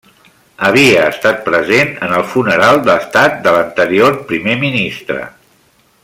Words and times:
Havia 0.67 1.01
estat 1.09 1.43
present 1.49 1.91
en 2.07 2.15
el 2.21 2.25
funeral 2.31 2.81
d'estat 2.89 3.37
de 3.47 3.55
l'anterior 3.59 4.17
Primer 4.31 4.57
Ministre. 4.67 5.25